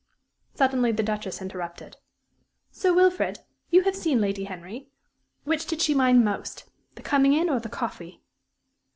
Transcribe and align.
Suddenly 0.55 0.93
the 0.93 1.03
Duchess 1.03 1.43
interrupted. 1.43 1.97
"Sir 2.71 2.91
Wilfrid, 2.91 3.41
you 3.69 3.83
have 3.83 3.95
seen 3.95 4.19
Lady 4.19 4.45
Henry; 4.45 4.89
which 5.43 5.67
did 5.67 5.79
she 5.79 5.93
mind 5.93 6.25
most 6.25 6.63
the 6.95 7.03
coming 7.03 7.33
in 7.33 7.51
or 7.51 7.59
the 7.59 7.69
coffee?" 7.69 8.23